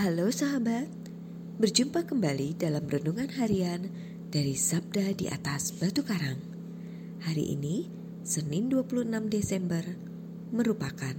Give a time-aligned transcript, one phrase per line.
[0.00, 0.88] Halo sahabat,
[1.60, 3.84] berjumpa kembali dalam renungan harian
[4.32, 6.40] dari Sabda di atas Batu Karang.
[7.20, 7.84] Hari ini,
[8.24, 9.84] Senin 26 Desember,
[10.56, 11.12] merupakan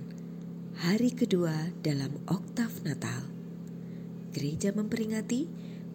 [0.82, 3.22] hari kedua dalam oktav Natal.
[4.34, 5.46] Gereja memperingati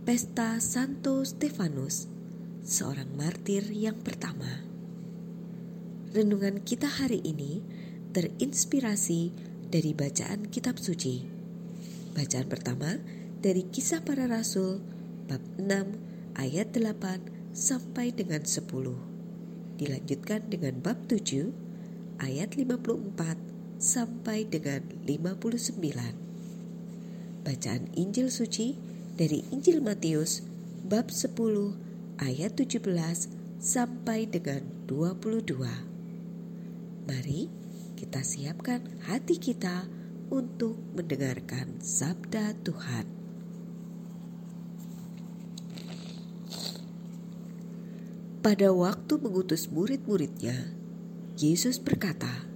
[0.07, 2.07] pesta Santo Stefanus,
[2.63, 4.63] seorang martir yang pertama.
[6.15, 7.67] Renungan kita hari ini
[8.15, 9.35] terinspirasi
[9.75, 11.36] dari bacaan kitab suci
[12.17, 12.97] Bacaan pertama
[13.45, 14.81] dari Kisah Para Rasul
[15.29, 18.65] bab 6 ayat 8 sampai dengan 10.
[19.77, 21.53] Dilanjutkan dengan bab 7
[22.17, 23.37] ayat 54
[23.77, 25.77] sampai dengan 59.
[27.45, 28.81] Bacaan Injil suci
[29.21, 30.41] dari Injil Matius
[30.89, 31.37] bab 10
[32.17, 32.81] ayat 17
[33.61, 35.53] sampai dengan 22.
[37.05, 37.53] Mari
[38.01, 39.85] kita siapkan hati kita
[40.31, 43.07] untuk mendengarkan sabda Tuhan.
[48.43, 50.71] Pada waktu mengutus murid-muridnya,
[51.35, 52.47] Yesus berkata,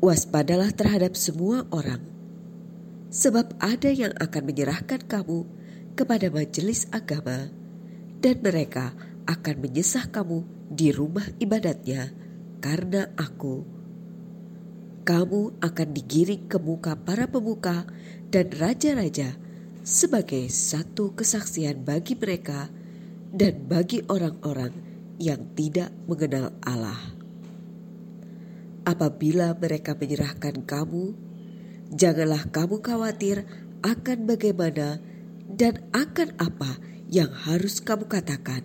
[0.00, 2.00] "Waspadalah terhadap semua orang,
[3.12, 5.44] sebab ada yang akan menyerahkan kamu
[5.92, 7.52] kepada majelis agama,
[8.24, 8.96] dan mereka
[9.28, 12.08] akan menyesah kamu di rumah ibadatnya
[12.64, 13.77] karena Aku."
[15.08, 17.88] Kamu akan digiring ke muka para pemuka
[18.28, 19.40] dan raja-raja
[19.80, 22.68] sebagai satu kesaksian bagi mereka
[23.32, 24.76] dan bagi orang-orang
[25.16, 27.00] yang tidak mengenal Allah.
[28.84, 31.16] Apabila mereka menyerahkan kamu,
[31.88, 33.48] janganlah kamu khawatir
[33.80, 35.00] akan bagaimana
[35.48, 36.76] dan akan apa
[37.08, 38.60] yang harus kamu katakan,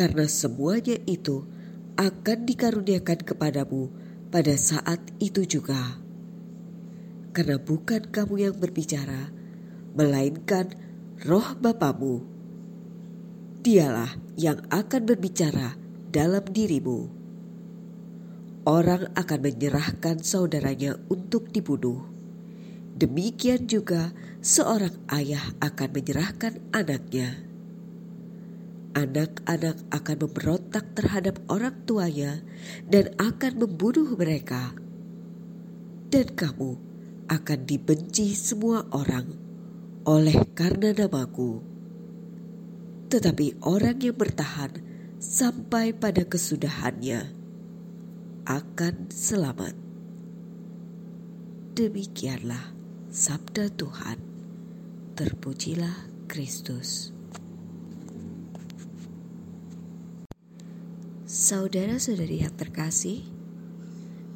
[0.00, 1.44] karena semuanya itu
[2.00, 3.92] akan dikaruniakan kepadamu
[4.34, 5.78] pada saat itu juga.
[7.30, 9.30] Karena bukan kamu yang berbicara,
[9.94, 10.74] melainkan
[11.22, 12.26] roh Bapamu.
[13.62, 15.78] Dialah yang akan berbicara
[16.10, 17.06] dalam dirimu.
[18.66, 22.02] Orang akan menyerahkan saudaranya untuk dibunuh.
[22.98, 24.10] Demikian juga
[24.42, 27.53] seorang ayah akan menyerahkan anaknya
[28.94, 32.40] anak-anak akan memberontak terhadap orang tuanya
[32.86, 34.72] dan akan membunuh mereka.
[36.08, 36.78] Dan kamu
[37.26, 39.34] akan dibenci semua orang
[40.06, 41.58] oleh karena namaku.
[43.10, 44.78] Tetapi orang yang bertahan
[45.18, 47.34] sampai pada kesudahannya
[48.46, 49.74] akan selamat.
[51.74, 52.70] Demikianlah
[53.10, 54.18] sabda Tuhan.
[55.18, 57.14] Terpujilah Kristus.
[61.34, 63.26] Saudara-saudari yang terkasih,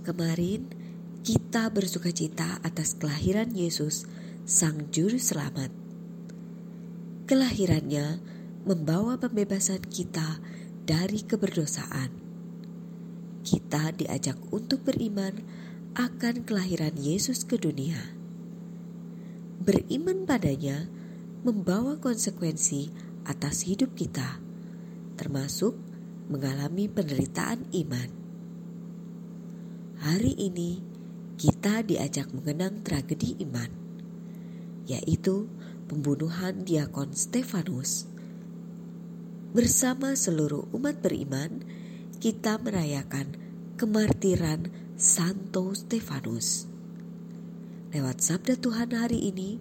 [0.03, 0.67] kemarin
[1.23, 4.03] kita bersuka cita atas kelahiran Yesus,
[4.43, 5.71] Sang Juru Selamat.
[7.31, 8.19] Kelahirannya
[8.67, 10.43] membawa pembebasan kita
[10.91, 12.11] dari keberdosaan.
[13.47, 15.39] Kita diajak untuk beriman
[15.95, 18.11] akan kelahiran Yesus ke dunia.
[19.63, 20.91] Beriman padanya
[21.47, 22.91] membawa konsekuensi
[23.23, 24.43] atas hidup kita,
[25.15, 25.88] termasuk
[26.29, 28.11] mengalami penderitaan iman.
[29.99, 30.85] Hari ini
[31.41, 33.73] kita diajak mengenang tragedi iman,
[34.85, 35.49] yaitu
[35.89, 38.07] pembunuhan diakon Stefanus.
[39.57, 41.65] Bersama seluruh umat beriman,
[42.21, 43.33] kita merayakan
[43.81, 44.69] kemartiran
[45.01, 46.69] Santo Stefanus.
[47.89, 49.57] Lewat sabda Tuhan hari ini,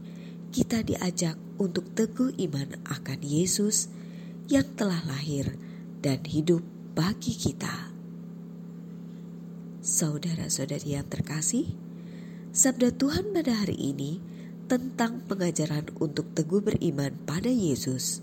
[0.51, 3.88] kita diajak untuk teguh iman akan Yesus
[4.51, 5.56] yang telah lahir
[6.02, 6.62] dan hidup
[6.94, 7.94] bagi kita.
[9.81, 11.72] Saudara-saudari yang terkasih,
[12.52, 14.19] sabda Tuhan pada hari ini
[14.68, 18.19] tentang pengajaran untuk teguh beriman pada Yesus,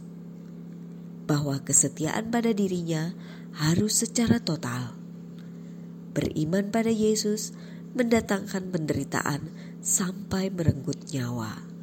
[1.25, 3.17] bahwa kesetiaan pada dirinya
[3.57, 4.93] harus secara total.
[6.13, 7.57] Beriman pada Yesus
[7.97, 11.74] mendatangkan penderitaan sampai merenggut nyawa.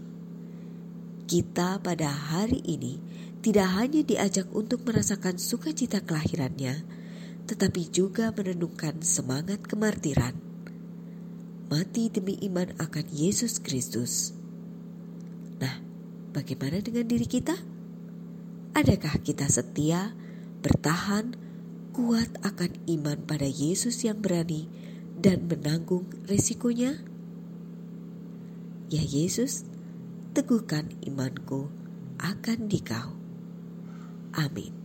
[1.25, 3.01] Kita pada hari ini
[3.41, 6.85] tidak hanya diajak untuk merasakan sukacita kelahirannya,
[7.49, 10.37] tetapi juga menenungkan semangat kemartiran.
[11.71, 14.35] Mati demi iman akan Yesus Kristus.
[15.57, 15.81] Nah,
[16.35, 17.55] bagaimana dengan diri kita?
[18.77, 20.13] Adakah kita setia,
[20.61, 21.33] bertahan,
[21.91, 24.67] kuat akan iman pada Yesus yang berani
[25.17, 27.01] dan menanggung resikonya?
[28.91, 29.63] Ya Yesus,
[30.31, 31.67] teguhkan imanku
[32.15, 33.19] akan dikau.
[34.31, 34.80] Amin.